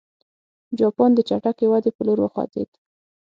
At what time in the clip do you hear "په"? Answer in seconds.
1.95-2.01